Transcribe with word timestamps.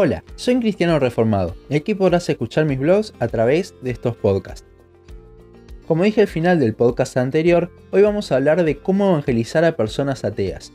Hola, 0.00 0.22
soy 0.36 0.54
un 0.54 0.60
cristiano 0.60 1.00
reformado 1.00 1.56
y 1.68 1.74
aquí 1.74 1.92
podrás 1.92 2.28
escuchar 2.28 2.64
mis 2.66 2.78
blogs 2.78 3.14
a 3.18 3.26
través 3.26 3.74
de 3.82 3.90
estos 3.90 4.14
podcasts. 4.14 4.64
Como 5.88 6.04
dije 6.04 6.20
al 6.20 6.28
final 6.28 6.60
del 6.60 6.74
podcast 6.74 7.16
anterior, 7.16 7.72
hoy 7.90 8.02
vamos 8.02 8.30
a 8.30 8.36
hablar 8.36 8.62
de 8.62 8.78
cómo 8.78 9.08
evangelizar 9.08 9.64
a 9.64 9.74
personas 9.74 10.24
ateas. 10.24 10.72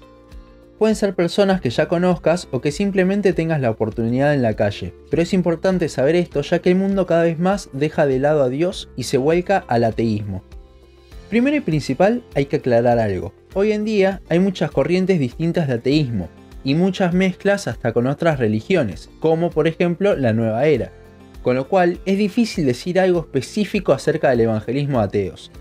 Pueden 0.78 0.98
ser 0.98 1.16
personas 1.16 1.62
que 1.62 1.70
ya 1.70 1.88
conozcas 1.88 2.50
o 2.52 2.60
que 2.60 2.74
simplemente 2.74 3.32
tengas 3.32 3.62
la 3.62 3.72
oportunidad 3.72 4.34
en 4.34 4.42
la 4.42 4.58
calle, 4.58 4.94
pero 5.10 5.22
es 5.22 5.34
importante 5.34 5.88
saber 5.88 6.18
esto 6.18 6.42
ya 6.42 6.60
que 6.60 6.72
el 6.72 6.76
mundo 6.76 7.06
cada 7.06 7.24
vez 7.24 7.40
más 7.40 7.70
deja 7.72 8.06
de 8.06 8.20
lado 8.20 8.44
a 8.44 8.50
Dios 8.50 8.90
y 8.98 9.04
se 9.04 9.18
vuelca 9.18 9.64
al 9.70 9.86
ateísmo. 9.86 10.44
Primero 11.30 11.56
y 11.56 11.62
principal 11.62 12.26
hay 12.36 12.48
que 12.48 12.58
aclarar 12.58 13.00
algo. 13.00 13.32
Hoy 13.54 13.72
en 13.72 13.86
día 13.86 14.22
hay 14.28 14.40
muchas 14.40 14.70
corrientes 14.72 15.18
distintas 15.18 15.70
de 15.70 15.76
ateísmo, 15.76 16.28
y 16.64 16.76
muchas 16.76 17.14
mezclas 17.14 17.68
hasta 17.68 17.94
con 17.94 18.08
otras 18.08 18.40
religiones, 18.40 19.10
como 19.20 19.50
por 19.50 19.68
ejemplo 19.68 20.16
la 20.16 20.34
nueva 20.34 20.66
era, 20.66 20.92
con 21.42 21.56
lo 21.56 21.68
cual 21.68 22.00
es 22.06 22.18
difícil 22.18 22.66
decir 22.66 23.00
algo 23.00 23.20
específico 23.20 23.92
acerca 23.92 24.30
del 24.30 24.42
evangelismo 24.42 25.00
ateos. 25.00 25.52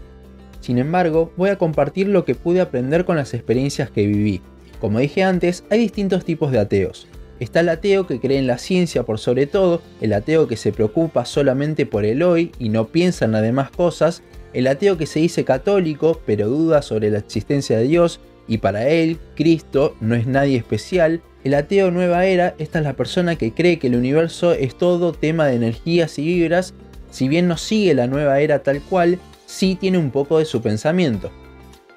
Sin 0.60 0.78
embargo, 0.78 1.32
voy 1.36 1.50
a 1.50 1.58
compartir 1.58 2.08
lo 2.08 2.24
que 2.24 2.36
pude 2.36 2.60
aprender 2.60 3.04
con 3.04 3.16
las 3.16 3.34
experiencias 3.34 3.90
que 3.90 4.06
viví. 4.06 4.40
Como 4.80 5.00
dije 5.00 5.24
antes, 5.24 5.64
hay 5.70 5.80
distintos 5.80 6.24
tipos 6.24 6.52
de 6.52 6.60
ateos. 6.60 7.08
Está 7.40 7.60
el 7.60 7.68
ateo 7.68 8.06
que 8.06 8.20
cree 8.20 8.38
en 8.38 8.46
la 8.46 8.58
ciencia 8.58 9.02
por 9.02 9.18
sobre 9.18 9.46
todo, 9.46 9.82
el 10.00 10.12
ateo 10.12 10.46
que 10.46 10.56
se 10.56 10.70
preocupa 10.70 11.24
solamente 11.24 11.86
por 11.86 12.04
el 12.04 12.22
hoy 12.22 12.52
y 12.60 12.68
no 12.68 12.86
piensa 12.86 13.24
en 13.24 13.32
las 13.32 13.42
demás 13.42 13.72
cosas, 13.72 14.22
el 14.52 14.68
ateo 14.68 14.96
que 14.96 15.06
se 15.06 15.18
dice 15.18 15.44
católico 15.44 16.20
pero 16.24 16.48
duda 16.48 16.82
sobre 16.82 17.10
la 17.10 17.18
existencia 17.18 17.78
de 17.78 17.84
Dios 17.84 18.20
y 18.52 18.58
para 18.58 18.88
él, 18.88 19.18
Cristo 19.34 19.96
no 20.00 20.14
es 20.14 20.26
nadie 20.26 20.58
especial. 20.58 21.22
El 21.42 21.54
ateo 21.54 21.90
nueva 21.90 22.26
era, 22.26 22.54
esta 22.58 22.80
es 22.80 22.84
la 22.84 22.92
persona 22.92 23.36
que 23.36 23.52
cree 23.52 23.78
que 23.78 23.86
el 23.86 23.96
universo 23.96 24.52
es 24.52 24.76
todo 24.76 25.12
tema 25.12 25.46
de 25.46 25.56
energías 25.56 26.18
y 26.18 26.26
vibras, 26.26 26.74
si 27.10 27.28
bien 27.28 27.48
no 27.48 27.56
sigue 27.56 27.94
la 27.94 28.06
nueva 28.06 28.40
era 28.40 28.62
tal 28.62 28.82
cual, 28.82 29.18
sí 29.46 29.74
tiene 29.74 29.96
un 29.96 30.10
poco 30.10 30.38
de 30.38 30.44
su 30.44 30.60
pensamiento. 30.60 31.30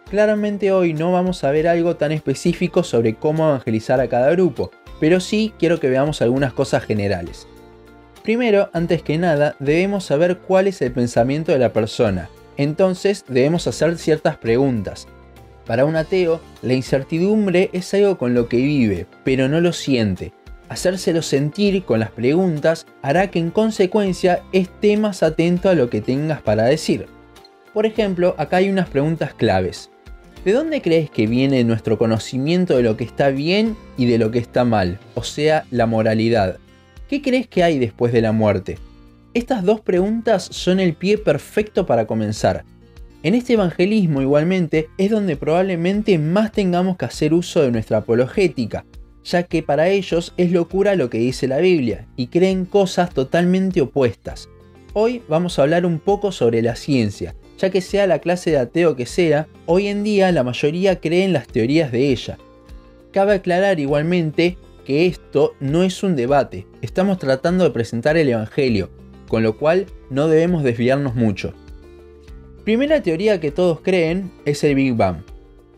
Claramente 0.09 0.71
hoy 0.71 0.93
no 0.93 1.11
vamos 1.11 1.43
a 1.43 1.51
ver 1.51 1.67
algo 1.67 1.97
tan 1.97 2.13
específico 2.13 2.83
sobre 2.83 3.15
cómo 3.15 3.49
evangelizar 3.49 3.99
a 3.99 4.07
cada 4.07 4.31
grupo, 4.31 4.71
pero 5.01 5.19
sí 5.19 5.53
quiero 5.59 5.81
que 5.81 5.89
veamos 5.89 6.21
algunas 6.21 6.53
cosas 6.53 6.85
generales. 6.85 7.47
Primero, 8.23 8.69
antes 8.71 9.03
que 9.03 9.17
nada, 9.17 9.57
debemos 9.59 10.05
saber 10.05 10.37
cuál 10.37 10.67
es 10.67 10.81
el 10.81 10.93
pensamiento 10.93 11.51
de 11.51 11.59
la 11.59 11.73
persona. 11.73 12.29
Entonces 12.55 13.25
debemos 13.27 13.67
hacer 13.67 13.97
ciertas 13.97 14.37
preguntas, 14.37 15.07
para 15.65 15.85
un 15.85 15.95
ateo, 15.95 16.41
la 16.61 16.73
incertidumbre 16.73 17.69
es 17.73 17.93
algo 17.93 18.17
con 18.17 18.33
lo 18.33 18.47
que 18.47 18.57
vive, 18.57 19.07
pero 19.23 19.47
no 19.47 19.61
lo 19.61 19.73
siente. 19.73 20.31
Hacérselo 20.69 21.21
sentir 21.21 21.83
con 21.83 21.99
las 21.99 22.11
preguntas 22.11 22.85
hará 23.01 23.29
que 23.29 23.39
en 23.39 23.51
consecuencia 23.51 24.41
esté 24.51 24.97
más 24.97 25.23
atento 25.23 25.69
a 25.69 25.75
lo 25.75 25.89
que 25.89 26.01
tengas 26.01 26.41
para 26.41 26.65
decir. 26.65 27.07
Por 27.73 27.85
ejemplo, 27.85 28.35
acá 28.37 28.57
hay 28.57 28.69
unas 28.69 28.89
preguntas 28.89 29.33
claves. 29.33 29.89
¿De 30.43 30.53
dónde 30.53 30.81
crees 30.81 31.09
que 31.09 31.27
viene 31.27 31.63
nuestro 31.63 31.97
conocimiento 31.97 32.77
de 32.77 32.83
lo 32.83 32.97
que 32.97 33.03
está 33.03 33.29
bien 33.29 33.75
y 33.97 34.05
de 34.05 34.19
lo 34.19 34.31
que 34.31 34.39
está 34.39 34.63
mal? 34.63 34.99
O 35.15 35.23
sea, 35.23 35.65
la 35.71 35.87
moralidad. 35.87 36.57
¿Qué 37.09 37.21
crees 37.21 37.47
que 37.47 37.63
hay 37.63 37.79
después 37.79 38.13
de 38.13 38.21
la 38.21 38.31
muerte? 38.31 38.77
Estas 39.33 39.63
dos 39.63 39.81
preguntas 39.81 40.47
son 40.51 40.79
el 40.79 40.93
pie 40.93 41.17
perfecto 41.17 41.85
para 41.85 42.07
comenzar. 42.07 42.63
En 43.25 43.33
este 43.33 43.53
evangelismo 43.53 44.21
igualmente 44.21 44.87
es 44.99 45.09
donde 45.09 45.35
probablemente 45.35 46.19
más 46.19 46.51
tengamos 46.51 46.95
que 46.95 47.05
hacer 47.05 47.33
uso 47.33 47.63
de 47.63 47.71
nuestra 47.71 47.97
apologética, 47.97 48.85
ya 49.23 49.41
que 49.41 49.63
para 49.63 49.89
ellos 49.89 50.35
es 50.37 50.51
locura 50.51 50.93
lo 50.93 51.09
que 51.09 51.17
dice 51.17 51.47
la 51.47 51.57
Biblia 51.57 52.05
y 52.15 52.27
creen 52.27 52.65
cosas 52.65 53.11
totalmente 53.15 53.81
opuestas. 53.81 54.47
Hoy 54.93 55.23
vamos 55.27 55.57
a 55.57 55.63
hablar 55.63 55.87
un 55.87 55.97
poco 55.97 56.31
sobre 56.31 56.61
la 56.61 56.75
ciencia, 56.75 57.33
ya 57.57 57.71
que 57.71 57.81
sea 57.81 58.05
la 58.05 58.19
clase 58.19 58.51
de 58.51 58.59
ateo 58.59 58.95
que 58.95 59.07
sea, 59.07 59.47
hoy 59.65 59.87
en 59.87 60.03
día 60.03 60.31
la 60.31 60.43
mayoría 60.43 60.99
cree 61.01 61.23
en 61.23 61.33
las 61.33 61.47
teorías 61.47 61.91
de 61.91 62.11
ella. 62.11 62.37
Cabe 63.11 63.33
aclarar 63.33 63.79
igualmente 63.79 64.59
que 64.85 65.07
esto 65.07 65.55
no 65.59 65.81
es 65.81 66.03
un 66.03 66.15
debate, 66.15 66.67
estamos 66.83 67.17
tratando 67.17 67.63
de 67.63 67.71
presentar 67.71 68.17
el 68.17 68.29
Evangelio, 68.29 68.91
con 69.27 69.41
lo 69.41 69.57
cual 69.57 69.87
no 70.11 70.27
debemos 70.27 70.61
desviarnos 70.61 71.15
mucho. 71.15 71.55
Primera 72.65 73.03
teoría 73.03 73.39
que 73.39 73.51
todos 73.51 73.81
creen 73.81 74.31
es 74.43 74.63
el 74.63 74.73
Big 74.73 74.95
Bang. 74.95 75.17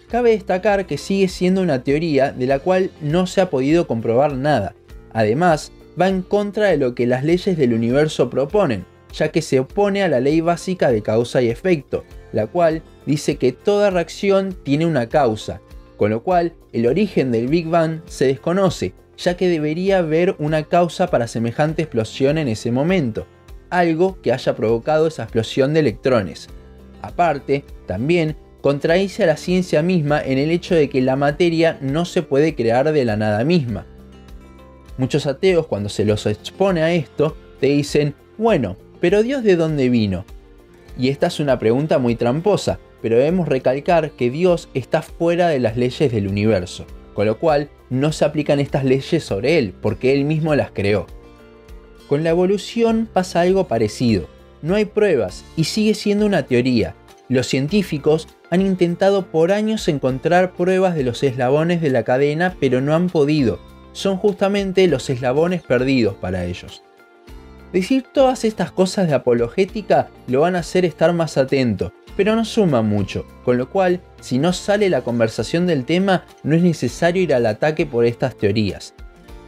Cabe 0.07 0.31
destacar 0.31 0.85
que 0.85 0.97
sigue 0.97 1.27
siendo 1.27 1.61
una 1.61 1.83
teoría 1.83 2.31
de 2.31 2.47
la 2.47 2.59
cual 2.59 2.91
no 3.01 3.27
se 3.27 3.41
ha 3.41 3.49
podido 3.49 3.87
comprobar 3.87 4.37
nada. 4.37 4.73
Además, 5.11 5.73
va 5.99 6.07
en 6.07 6.21
contra 6.21 6.67
de 6.67 6.77
lo 6.77 6.95
que 6.95 7.05
las 7.05 7.25
leyes 7.25 7.57
del 7.57 7.73
universo 7.73 8.29
proponen, 8.29 8.85
ya 9.11 9.33
que 9.33 9.41
se 9.41 9.59
opone 9.59 10.01
a 10.01 10.07
la 10.07 10.21
ley 10.21 10.39
básica 10.39 10.89
de 10.89 11.01
causa 11.01 11.41
y 11.41 11.49
efecto, 11.49 12.05
la 12.31 12.47
cual 12.47 12.81
dice 13.05 13.35
que 13.35 13.51
toda 13.51 13.89
reacción 13.89 14.55
tiene 14.63 14.85
una 14.85 15.09
causa, 15.09 15.59
con 15.97 16.11
lo 16.11 16.23
cual 16.23 16.53
el 16.71 16.87
origen 16.87 17.33
del 17.33 17.47
Big 17.47 17.67
Bang 17.67 17.99
se 18.05 18.27
desconoce, 18.27 18.93
ya 19.17 19.35
que 19.35 19.49
debería 19.49 19.97
haber 19.97 20.37
una 20.39 20.63
causa 20.63 21.07
para 21.07 21.27
semejante 21.27 21.81
explosión 21.81 22.37
en 22.37 22.47
ese 22.47 22.71
momento, 22.71 23.27
algo 23.69 24.21
que 24.21 24.31
haya 24.31 24.55
provocado 24.55 25.07
esa 25.07 25.23
explosión 25.23 25.73
de 25.73 25.81
electrones. 25.81 26.47
Aparte, 27.01 27.63
también 27.85 28.35
contradice 28.61 29.23
a 29.23 29.27
la 29.27 29.37
ciencia 29.37 29.81
misma 29.81 30.21
en 30.21 30.37
el 30.37 30.51
hecho 30.51 30.75
de 30.75 30.89
que 30.89 31.01
la 31.01 31.15
materia 31.15 31.77
no 31.81 32.05
se 32.05 32.23
puede 32.23 32.55
crear 32.55 32.91
de 32.91 33.05
la 33.05 33.15
nada 33.15 33.43
misma. 33.43 33.85
Muchos 34.97 35.27
ateos 35.27 35.67
cuando 35.67 35.89
se 35.89 36.05
los 36.05 36.25
expone 36.25 36.81
a 36.81 36.91
esto 36.91 37.37
te 37.59 37.67
dicen, 37.67 38.15
bueno, 38.37 38.77
pero 38.99 39.23
Dios 39.23 39.43
de 39.43 39.55
dónde 39.55 39.89
vino? 39.89 40.25
Y 40.97 41.09
esta 41.09 41.27
es 41.27 41.39
una 41.39 41.59
pregunta 41.59 41.99
muy 41.99 42.15
tramposa, 42.15 42.79
pero 43.01 43.17
debemos 43.17 43.47
recalcar 43.47 44.11
que 44.11 44.31
Dios 44.31 44.69
está 44.73 45.03
fuera 45.03 45.47
de 45.49 45.59
las 45.59 45.77
leyes 45.77 46.11
del 46.11 46.27
universo, 46.27 46.85
con 47.13 47.27
lo 47.27 47.37
cual 47.37 47.69
no 47.91 48.11
se 48.11 48.25
aplican 48.25 48.59
estas 48.59 48.83
leyes 48.83 49.23
sobre 49.23 49.59
Él, 49.59 49.73
porque 49.81 50.13
Él 50.13 50.25
mismo 50.25 50.55
las 50.55 50.71
creó. 50.71 51.05
Con 52.09 52.23
la 52.23 52.31
evolución 52.31 53.07
pasa 53.13 53.41
algo 53.41 53.67
parecido 53.67 54.27
no 54.61 54.75
hay 54.75 54.85
pruebas 54.85 55.43
y 55.55 55.65
sigue 55.65 55.93
siendo 55.93 56.25
una 56.25 56.43
teoría. 56.43 56.95
Los 57.29 57.47
científicos 57.47 58.27
han 58.49 58.61
intentado 58.61 59.25
por 59.25 59.51
años 59.51 59.87
encontrar 59.87 60.53
pruebas 60.53 60.95
de 60.95 61.03
los 61.03 61.23
eslabones 61.23 61.81
de 61.81 61.89
la 61.89 62.03
cadena, 62.03 62.55
pero 62.59 62.79
no 62.81 62.95
han 62.95 63.09
podido. 63.09 63.59
Son 63.91 64.17
justamente 64.17 64.87
los 64.87 65.09
eslabones 65.09 65.61
perdidos 65.61 66.15
para 66.15 66.45
ellos. 66.45 66.83
Decir 67.73 68.05
todas 68.13 68.45
estas 68.45 68.71
cosas 68.71 69.07
de 69.07 69.15
apologética 69.15 70.09
lo 70.27 70.41
van 70.41 70.55
a 70.55 70.59
hacer 70.59 70.85
estar 70.85 71.11
más 71.11 71.37
atento, 71.37 71.91
pero 72.15 72.35
no 72.35 72.45
suma 72.45 72.81
mucho, 72.81 73.25
con 73.43 73.57
lo 73.57 73.69
cual, 73.69 74.01
si 74.21 74.39
no 74.39 74.53
sale 74.53 74.89
la 74.89 75.01
conversación 75.01 75.67
del 75.67 75.83
tema, 75.83 76.25
no 76.43 76.55
es 76.55 76.63
necesario 76.63 77.21
ir 77.21 77.33
al 77.33 77.45
ataque 77.45 77.85
por 77.85 78.05
estas 78.05 78.37
teorías. 78.37 78.93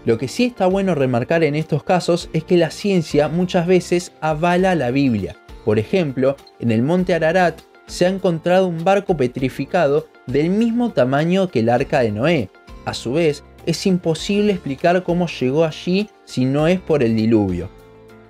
Lo 0.09 0.17
que 0.17 0.27
sí 0.27 0.45
está 0.45 0.65
bueno 0.65 0.95
remarcar 0.95 1.43
en 1.43 1.53
estos 1.53 1.83
casos 1.83 2.31
es 2.33 2.43
que 2.43 2.57
la 2.57 2.71
ciencia 2.71 3.27
muchas 3.27 3.67
veces 3.67 4.11
avala 4.21 4.73
la 4.73 4.89
Biblia. 4.89 5.35
Por 5.63 5.77
ejemplo, 5.77 6.35
en 6.59 6.71
el 6.71 6.81
monte 6.81 7.13
Ararat 7.13 7.61
se 7.85 8.07
ha 8.07 8.09
encontrado 8.09 8.65
un 8.65 8.83
barco 8.83 9.15
petrificado 9.15 10.07
del 10.25 10.49
mismo 10.49 10.93
tamaño 10.93 11.49
que 11.49 11.59
el 11.59 11.69
arca 11.69 11.99
de 11.99 12.11
Noé. 12.11 12.49
A 12.85 12.95
su 12.95 13.13
vez, 13.13 13.43
es 13.67 13.85
imposible 13.85 14.53
explicar 14.53 15.03
cómo 15.03 15.27
llegó 15.27 15.63
allí 15.63 16.09
si 16.25 16.43
no 16.43 16.67
es 16.67 16.79
por 16.79 17.03
el 17.03 17.15
diluvio. 17.15 17.69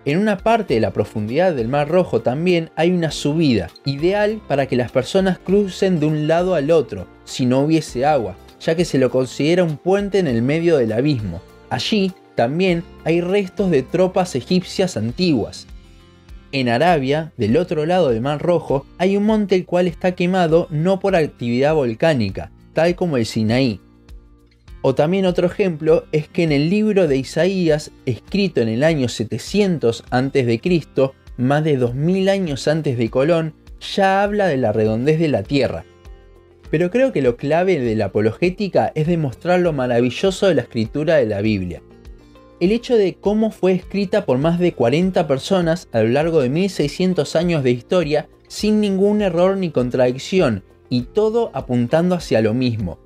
En 0.04 0.18
una 0.18 0.38
parte 0.38 0.74
de 0.74 0.82
la 0.82 0.92
profundidad 0.92 1.54
del 1.54 1.70
Mar 1.70 1.88
Rojo 1.88 2.20
también 2.20 2.72
hay 2.76 2.92
una 2.92 3.10
subida, 3.10 3.70
ideal 3.86 4.42
para 4.50 4.66
que 4.66 4.76
las 4.76 4.92
personas 4.92 5.40
crucen 5.40 6.02
de 6.02 6.08
un 6.08 6.28
lado 6.28 6.56
al 6.56 6.72
otro, 6.72 7.08
si 7.24 7.46
no 7.46 7.62
hubiese 7.62 8.06
agua, 8.06 8.36
ya 8.60 8.76
que 8.76 8.84
se 8.84 8.98
lo 8.98 9.10
considera 9.10 9.64
un 9.64 9.78
puente 9.78 10.20
en 10.20 10.28
el 10.28 10.42
medio 10.42 10.76
del 10.76 10.92
abismo. 10.92 11.40
Allí 11.70 12.12
también 12.36 12.84
hay 13.04 13.22
restos 13.22 13.70
de 13.70 13.84
tropas 13.84 14.36
egipcias 14.36 14.98
antiguas. 14.98 15.68
En 16.52 16.68
Arabia, 16.68 17.32
del 17.38 17.58
otro 17.58 17.86
lado 17.86 18.10
del 18.10 18.22
Mar 18.22 18.42
Rojo, 18.42 18.86
hay 18.98 19.18
un 19.18 19.26
monte 19.26 19.56
el 19.56 19.66
cual 19.66 19.88
está 19.88 20.14
quemado 20.14 20.68
no 20.72 21.00
por 21.00 21.16
actividad 21.16 21.76
volcánica, 21.76 22.52
tal 22.74 22.96
como 22.96 23.18
el 23.18 23.26
Sinaí. 23.26 23.80
O 24.82 24.96
también 24.96 25.26
otro 25.26 25.46
ejemplo 25.46 26.06
es 26.12 26.28
que 26.28 26.44
en 26.44 26.52
el 26.52 26.70
libro 26.70 27.08
de 27.08 27.18
Isaías, 27.18 27.92
escrito 28.06 28.62
en 28.62 28.70
el 28.70 28.84
año 28.84 29.10
700 29.10 30.06
a.C., 30.10 31.12
más 31.38 31.64
de 31.64 31.78
2000 31.78 32.30
años 32.30 32.68
antes 32.68 32.98
de 32.98 33.10
Colón, 33.10 33.54
ya 33.96 34.24
habla 34.24 34.48
de 34.48 34.58
la 34.58 34.72
redondez 34.72 35.20
de 35.20 35.28
la 35.28 35.44
Tierra, 35.44 35.86
pero 36.72 36.92
creo 36.92 37.12
que 37.12 37.22
lo 37.22 37.36
clave 37.36 37.80
de 37.80 37.96
la 37.96 38.06
apologética 38.06 38.92
es 38.96 39.08
demostrar 39.08 39.60
lo 39.60 39.74
maravilloso 39.74 40.48
de 40.48 40.56
la 40.56 40.62
escritura 40.62 41.16
de 41.16 41.26
la 41.26 41.42
Biblia. 41.42 41.82
El 42.60 42.72
hecho 42.72 42.98
de 42.98 43.16
cómo 43.16 43.52
fue 43.52 43.72
escrita 43.72 44.26
por 44.26 44.38
más 44.38 44.60
de 44.60 44.74
40 44.74 45.28
personas 45.28 45.88
a 45.92 46.02
lo 46.02 46.10
largo 46.10 46.42
de 46.42 46.50
1600 46.50 47.36
años 47.36 47.64
de 47.64 47.72
historia 47.72 48.28
sin 48.48 48.82
ningún 48.82 49.22
error 49.22 49.56
ni 49.56 49.72
contradicción 49.72 50.64
y 50.90 51.04
todo 51.04 51.52
apuntando 51.54 52.16
hacia 52.16 52.42
lo 52.42 52.54
mismo. 52.54 53.00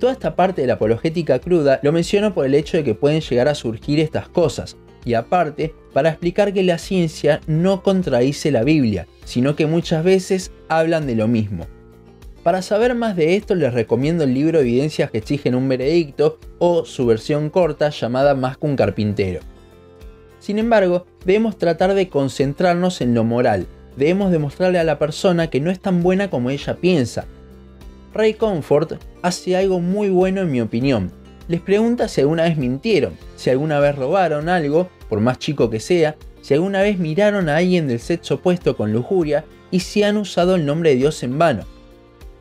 Toda 0.00 0.12
esta 0.12 0.34
parte 0.34 0.62
de 0.62 0.66
la 0.66 0.74
apologética 0.74 1.38
cruda 1.38 1.78
lo 1.82 1.92
menciono 1.92 2.34
por 2.34 2.44
el 2.44 2.54
hecho 2.54 2.76
de 2.76 2.82
que 2.82 2.94
pueden 2.94 3.20
llegar 3.20 3.46
a 3.46 3.54
surgir 3.54 4.00
estas 4.00 4.28
cosas, 4.28 4.76
y 5.04 5.14
aparte 5.14 5.74
para 5.92 6.08
explicar 6.08 6.52
que 6.52 6.62
la 6.64 6.78
ciencia 6.78 7.40
no 7.46 7.82
contradice 7.82 8.50
la 8.50 8.64
Biblia, 8.64 9.06
sino 9.24 9.54
que 9.54 9.66
muchas 9.66 10.02
veces 10.02 10.50
hablan 10.68 11.06
de 11.06 11.14
lo 11.14 11.28
mismo. 11.28 11.66
Para 12.42 12.60
saber 12.60 12.96
más 12.96 13.14
de 13.14 13.36
esto 13.36 13.54
les 13.54 13.72
recomiendo 13.72 14.24
el 14.24 14.34
libro 14.34 14.58
Evidencias 14.58 15.12
que 15.12 15.18
exigen 15.18 15.54
un 15.54 15.68
veredicto 15.68 16.40
o 16.58 16.84
su 16.84 17.06
versión 17.06 17.50
corta 17.50 17.90
llamada 17.90 18.34
Más 18.34 18.58
que 18.58 18.66
un 18.66 18.74
carpintero. 18.74 19.40
Sin 20.40 20.58
embargo, 20.58 21.06
debemos 21.24 21.56
tratar 21.56 21.94
de 21.94 22.08
concentrarnos 22.08 23.00
en 23.00 23.14
lo 23.14 23.22
moral, 23.22 23.68
debemos 23.96 24.32
demostrarle 24.32 24.80
a 24.80 24.84
la 24.84 24.98
persona 24.98 25.50
que 25.50 25.60
no 25.60 25.70
es 25.70 25.78
tan 25.78 26.02
buena 26.02 26.30
como 26.30 26.50
ella 26.50 26.74
piensa. 26.74 27.26
Ray 28.12 28.34
Comfort 28.34 28.94
hace 29.22 29.56
algo 29.56 29.78
muy 29.78 30.10
bueno 30.10 30.40
en 30.40 30.50
mi 30.50 30.60
opinión. 30.60 31.12
Les 31.46 31.60
pregunta 31.60 32.08
si 32.08 32.22
alguna 32.22 32.42
vez 32.42 32.56
mintieron, 32.56 33.12
si 33.36 33.50
alguna 33.50 33.78
vez 33.78 33.94
robaron 33.94 34.48
algo, 34.48 34.88
por 35.08 35.20
más 35.20 35.38
chico 35.38 35.70
que 35.70 35.78
sea, 35.78 36.16
si 36.40 36.54
alguna 36.54 36.82
vez 36.82 36.98
miraron 36.98 37.48
a 37.48 37.58
alguien 37.58 37.86
del 37.86 38.00
sexo 38.00 38.34
opuesto 38.34 38.76
con 38.76 38.92
lujuria 38.92 39.44
y 39.70 39.78
si 39.80 40.02
han 40.02 40.16
usado 40.16 40.56
el 40.56 40.66
nombre 40.66 40.90
de 40.90 40.96
Dios 40.96 41.22
en 41.22 41.38
vano. 41.38 41.71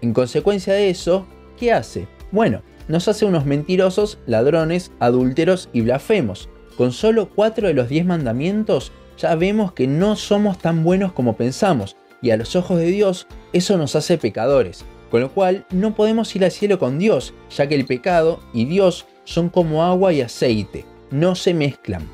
En 0.02 0.14
consecuencia 0.14 0.74
de 0.74 0.90
eso, 0.90 1.28
¿qué 1.58 1.72
hace? 1.72 2.08
Bueno, 2.32 2.62
nos 2.88 3.08
hace 3.08 3.26
unos 3.26 3.46
mentirosos, 3.46 4.20
ladrones, 4.26 4.92
adúlteros 5.00 5.70
y 5.74 5.82
blasfemos. 5.82 6.50
Con 6.78 6.92
solo 6.92 7.30
4 7.30 7.68
de 7.68 7.74
los 7.74 7.90
10 7.90 8.06
mandamientos 8.06 8.92
ya 9.18 9.36
vemos 9.36 9.74
que 9.74 9.88
no 9.88 10.16
somos 10.16 10.58
tan 10.58 10.84
buenos 10.84 11.12
como 11.14 11.38
pensamos, 11.38 11.96
y 12.22 12.32
a 12.32 12.38
los 12.38 12.56
ojos 12.56 12.80
de 12.80 12.88
Dios 12.88 13.28
eso 13.54 13.78
nos 13.78 13.96
hace 13.96 14.18
pecadores, 14.18 14.86
con 15.12 15.22
lo 15.22 15.32
cual 15.32 15.66
no 15.70 15.96
podemos 15.96 16.36
ir 16.36 16.44
al 16.44 16.52
cielo 16.52 16.80
con 16.80 16.98
Dios, 16.98 17.34
ya 17.56 17.68
que 17.68 17.76
el 17.76 17.86
pecado 17.86 18.40
y 18.54 18.66
Dios 18.66 19.06
son 19.24 19.50
como 19.50 19.84
agua 19.84 20.14
y 20.14 20.22
aceite, 20.22 20.86
no 21.12 21.36
se 21.36 21.54
mezclan. 21.54 22.08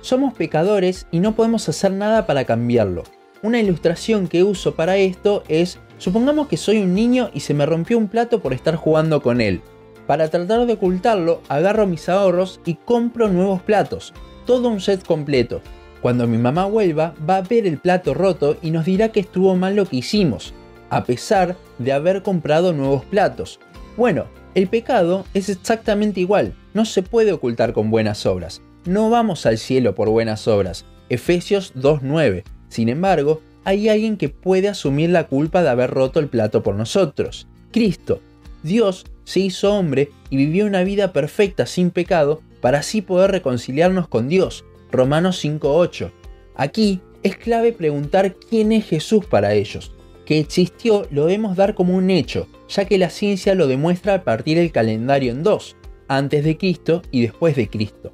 Somos 0.00 0.34
pecadores 0.34 1.08
y 1.10 1.18
no 1.18 1.34
podemos 1.34 1.68
hacer 1.68 1.90
nada 1.90 2.26
para 2.26 2.44
cambiarlo. 2.44 3.02
Una 3.42 3.58
ilustración 3.58 4.28
que 4.28 4.44
uso 4.44 4.76
para 4.76 4.96
esto 4.98 5.42
es, 5.48 5.78
supongamos 5.98 6.48
que 6.48 6.56
soy 6.56 6.78
un 6.78 6.94
niño 6.94 7.30
y 7.32 7.40
se 7.40 7.54
me 7.54 7.66
rompió 7.66 7.98
un 7.98 8.08
plato 8.08 8.40
por 8.40 8.52
estar 8.52 8.76
jugando 8.76 9.22
con 9.22 9.40
él. 9.40 9.60
Para 10.06 10.28
tratar 10.28 10.66
de 10.66 10.74
ocultarlo, 10.74 11.42
agarro 11.48 11.86
mis 11.86 12.08
ahorros 12.08 12.60
y 12.64 12.74
compro 12.74 13.28
nuevos 13.28 13.62
platos, 13.62 14.14
todo 14.44 14.68
un 14.68 14.80
set 14.80 15.04
completo. 15.04 15.60
Cuando 16.00 16.26
mi 16.26 16.38
mamá 16.38 16.66
vuelva, 16.66 17.14
va 17.28 17.38
a 17.38 17.42
ver 17.42 17.66
el 17.66 17.78
plato 17.78 18.14
roto 18.14 18.56
y 18.62 18.70
nos 18.70 18.84
dirá 18.84 19.10
que 19.10 19.20
estuvo 19.20 19.56
mal 19.56 19.74
lo 19.74 19.86
que 19.86 19.96
hicimos, 19.96 20.54
a 20.90 21.04
pesar 21.04 21.56
de 21.78 21.92
haber 21.92 22.22
comprado 22.22 22.72
nuevos 22.72 23.04
platos. 23.04 23.58
Bueno, 23.96 24.26
el 24.54 24.68
pecado 24.68 25.24
es 25.34 25.48
exactamente 25.48 26.20
igual, 26.20 26.54
no 26.74 26.84
se 26.84 27.02
puede 27.02 27.32
ocultar 27.32 27.72
con 27.72 27.90
buenas 27.90 28.24
obras. 28.26 28.62
No 28.84 29.10
vamos 29.10 29.46
al 29.46 29.58
cielo 29.58 29.96
por 29.96 30.08
buenas 30.10 30.46
obras. 30.46 30.84
Efesios 31.08 31.74
2.9. 31.74 32.44
Sin 32.68 32.88
embargo, 32.88 33.40
hay 33.66 33.88
alguien 33.88 34.16
que 34.16 34.28
puede 34.28 34.68
asumir 34.68 35.10
la 35.10 35.26
culpa 35.26 35.60
de 35.60 35.70
haber 35.70 35.90
roto 35.90 36.20
el 36.20 36.28
plato 36.28 36.62
por 36.62 36.76
nosotros. 36.76 37.48
Cristo. 37.72 38.20
Dios 38.62 39.06
se 39.24 39.40
hizo 39.40 39.74
hombre 39.74 40.10
y 40.30 40.36
vivió 40.36 40.66
una 40.66 40.84
vida 40.84 41.12
perfecta 41.12 41.66
sin 41.66 41.90
pecado 41.90 42.40
para 42.60 42.78
así 42.78 43.02
poder 43.02 43.32
reconciliarnos 43.32 44.06
con 44.06 44.28
Dios. 44.28 44.64
Romanos 44.92 45.44
5.8. 45.44 46.12
Aquí 46.54 47.00
es 47.24 47.36
clave 47.36 47.72
preguntar 47.72 48.36
quién 48.36 48.70
es 48.70 48.86
Jesús 48.86 49.26
para 49.26 49.54
ellos. 49.54 49.90
Que 50.24 50.38
existió 50.38 51.08
lo 51.10 51.26
debemos 51.26 51.56
dar 51.56 51.74
como 51.74 51.96
un 51.96 52.10
hecho, 52.10 52.46
ya 52.68 52.84
que 52.84 52.98
la 52.98 53.10
ciencia 53.10 53.56
lo 53.56 53.66
demuestra 53.66 54.14
a 54.14 54.22
partir 54.22 54.58
del 54.58 54.70
calendario 54.70 55.32
en 55.32 55.42
dos, 55.42 55.74
antes 56.06 56.44
de 56.44 56.56
Cristo 56.56 57.02
y 57.10 57.22
después 57.22 57.56
de 57.56 57.68
Cristo. 57.68 58.12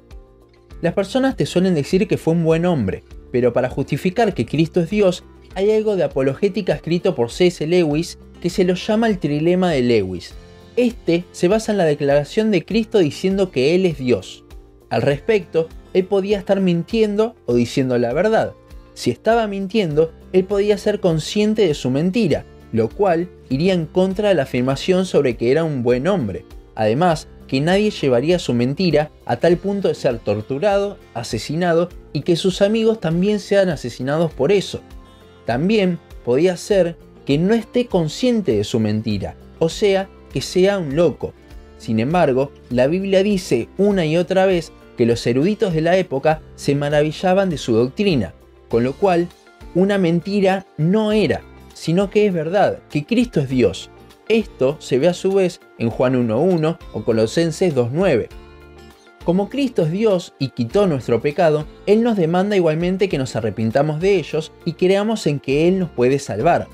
Las 0.81 0.95
personas 0.95 1.37
te 1.37 1.45
suelen 1.45 1.75
decir 1.75 2.07
que 2.07 2.17
fue 2.17 2.33
un 2.33 2.43
buen 2.43 2.65
hombre, 2.65 3.03
pero 3.31 3.53
para 3.53 3.69
justificar 3.69 4.33
que 4.33 4.47
Cristo 4.47 4.81
es 4.81 4.89
Dios, 4.89 5.23
hay 5.55 5.71
algo 5.71 5.95
de 5.95 6.03
apologética 6.03 6.73
escrito 6.73 7.15
por 7.15 7.31
C.S. 7.31 7.65
Lewis 7.67 8.17
que 8.41 8.49
se 8.49 8.63
lo 8.63 8.73
llama 8.73 9.07
el 9.07 9.19
trilema 9.19 9.71
de 9.71 9.81
Lewis. 9.81 10.33
Este 10.75 11.23
se 11.31 11.47
basa 11.47 11.71
en 11.71 11.77
la 11.77 11.85
declaración 11.85 12.51
de 12.51 12.65
Cristo 12.65 12.99
diciendo 12.99 13.51
que 13.51 13.75
Él 13.75 13.85
es 13.85 13.97
Dios. 13.97 14.43
Al 14.89 15.01
respecto, 15.01 15.69
Él 15.93 16.05
podía 16.05 16.39
estar 16.39 16.59
mintiendo 16.59 17.35
o 17.45 17.53
diciendo 17.53 17.97
la 17.97 18.13
verdad. 18.13 18.53
Si 18.95 19.11
estaba 19.11 19.47
mintiendo, 19.47 20.11
Él 20.33 20.45
podía 20.45 20.77
ser 20.77 20.99
consciente 20.99 21.67
de 21.67 21.73
su 21.73 21.89
mentira, 21.89 22.45
lo 22.71 22.89
cual 22.89 23.29
iría 23.49 23.73
en 23.73 23.85
contra 23.85 24.29
de 24.29 24.35
la 24.35 24.43
afirmación 24.43 25.05
sobre 25.05 25.37
que 25.37 25.51
era 25.51 25.63
un 25.63 25.83
buen 25.83 26.07
hombre. 26.07 26.45
Además, 26.75 27.27
que 27.47 27.61
nadie 27.61 27.91
llevaría 27.91 28.39
su 28.39 28.53
mentira 28.53 29.11
a 29.25 29.37
tal 29.37 29.57
punto 29.57 29.87
de 29.87 29.95
ser 29.95 30.17
torturado, 30.19 30.97
asesinado 31.13 31.89
y 32.11 32.21
que 32.21 32.35
sus 32.35 32.61
amigos 32.61 32.99
también 32.99 33.39
sean 33.39 33.69
asesinados 33.69 34.33
por 34.33 34.51
eso. 34.51 34.81
También 35.45 35.99
podía 36.23 36.57
ser 36.57 36.95
que 37.25 37.37
no 37.37 37.53
esté 37.53 37.87
consciente 37.87 38.53
de 38.53 38.63
su 38.63 38.79
mentira, 38.79 39.35
o 39.59 39.69
sea, 39.69 40.09
que 40.31 40.41
sea 40.41 40.77
un 40.77 40.95
loco. 40.95 41.33
Sin 41.77 41.99
embargo, 41.99 42.51
la 42.69 42.87
Biblia 42.87 43.23
dice 43.23 43.69
una 43.77 44.05
y 44.05 44.17
otra 44.17 44.45
vez 44.45 44.71
que 44.97 45.05
los 45.05 45.25
eruditos 45.25 45.73
de 45.73 45.81
la 45.81 45.97
época 45.97 46.41
se 46.55 46.75
maravillaban 46.75 47.49
de 47.49 47.57
su 47.57 47.73
doctrina, 47.73 48.33
con 48.69 48.83
lo 48.83 48.93
cual 48.93 49.27
una 49.75 49.97
mentira 49.97 50.65
no 50.77 51.11
era, 51.11 51.41
sino 51.73 52.09
que 52.09 52.27
es 52.27 52.33
verdad, 52.33 52.79
que 52.89 53.05
Cristo 53.05 53.41
es 53.41 53.49
Dios. 53.49 53.89
Esto 54.29 54.77
se 54.79 54.99
ve 54.99 55.07
a 55.07 55.13
su 55.13 55.33
vez 55.33 55.59
en 55.77 55.89
Juan 55.89 56.27
1.1 56.27 56.77
o 56.93 57.03
Colosenses 57.03 57.75
2.9. 57.75 58.29
Como 59.23 59.47
Cristo 59.47 59.83
es 59.83 59.91
Dios 59.91 60.33
y 60.37 60.49
quitó 60.49 60.85
nuestro 60.85 61.21
pecado, 61.21 61.65
Él 61.85 62.03
nos 62.03 62.17
demanda 62.17 62.57
igualmente 62.57 63.07
que 63.07 63.17
nos 63.17 63.37
arrepintamos 63.37 64.01
de 64.01 64.17
ellos 64.17 64.51
y 64.65 64.73
creamos 64.73 65.27
en 65.27 65.39
que 65.39 65.69
Él 65.69 65.79
nos 65.79 65.89
puede 65.89 66.19
salvar. 66.19 66.67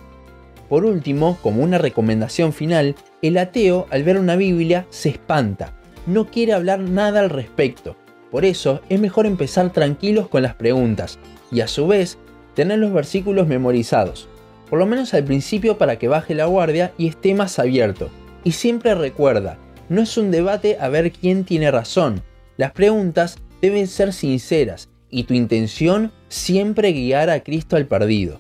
Por 0.68 0.84
último, 0.84 1.38
como 1.44 1.63
una 1.63 1.78
recomendación 1.78 2.51
final, 2.51 2.96
el 3.22 3.38
ateo 3.38 3.86
al 3.92 4.04
ver 4.04 4.18
una 4.18 4.36
Biblia 4.36 4.88
se 4.90 5.10
espanta, 5.10 5.74
no 6.07 6.25
quiere 6.25 6.54
hablar 6.54 6.80
nada 6.80 7.19
al 7.19 7.30
respecto. 7.30 7.96
Por 8.31 8.46
eso 8.46 8.81
es 8.90 9.00
mejor 9.00 9.28
empezar 9.28 9.72
tranquilos 9.72 10.28
con 10.28 10.42
las 10.42 10.56
preguntas 10.56 11.19
y 11.52 11.62
a 11.62 11.68
su 11.68 11.88
vez 11.88 12.18
tener 12.56 12.80
los 12.80 12.94
versículos 12.94 13.48
memorizados, 13.48 14.28
por 14.72 14.80
lo 14.80 14.88
menos 14.88 15.13
al 15.13 15.24
principio 15.24 15.78
para 15.78 16.00
que 16.00 16.07
baje 16.07 16.34
la 16.34 16.45
guardia 16.45 16.94
y 16.98 17.07
esté 17.07 17.36
más 17.36 17.60
abierto. 17.60 18.10
Y 18.44 18.54
siempre 18.54 18.95
recuerda, 18.95 19.60
no 19.88 20.02
es 20.02 20.18
un 20.18 20.31
debate 20.31 20.78
a 20.80 20.90
ver 20.90 21.12
quién 21.12 21.44
tiene 21.44 21.72
razón, 21.72 22.22
las 22.59 22.71
preguntas 22.73 23.39
deben 23.61 23.87
ser 23.87 24.11
sinceras 24.11 24.89
y 25.09 25.23
tu 25.23 25.33
intención 25.33 26.11
siempre 26.28 26.92
guiar 26.92 27.30
a 27.30 27.42
Cristo 27.42 27.78
al 27.78 27.85
perdido. 27.85 28.37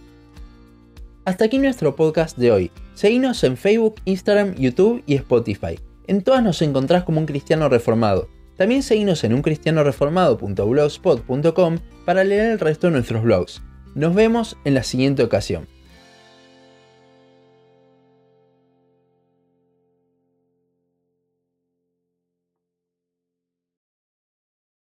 Hasta 1.23 1.45
aquí 1.45 1.57
nuestro 1.57 1.95
podcast 1.95 2.37
de 2.37 2.51
hoy. 2.51 2.69
Seguinos 2.95 3.41
en 3.45 3.55
Facebook, 3.55 3.95
Instagram, 4.03 4.55
YouTube 4.55 5.03
y 5.05 5.15
Spotify. 5.15 5.79
En 6.05 6.21
todas 6.21 6.43
nos 6.43 6.61
encontrás 6.61 7.05
como 7.05 7.21
un 7.21 7.27
cristiano 7.27 7.69
reformado. 7.69 8.27
También 8.57 8.83
seguinos 8.83 9.23
en 9.23 9.35
uncristianoreformado.blogspot.com 9.35 11.77
para 12.03 12.25
leer 12.25 12.51
el 12.51 12.59
resto 12.59 12.87
de 12.87 12.91
nuestros 12.91 13.23
blogs. 13.23 13.61
Nos 13.95 14.13
vemos 14.13 14.57
en 14.65 14.73
la 14.73 14.83
siguiente 14.83 15.23
ocasión. 15.23 15.65